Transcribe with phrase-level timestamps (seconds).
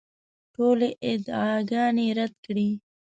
[0.53, 2.69] ټولې ادعاګانې رد کړې.